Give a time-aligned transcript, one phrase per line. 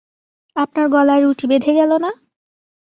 [0.55, 2.11] আপনার গলায় রুটি বেধে গেল না?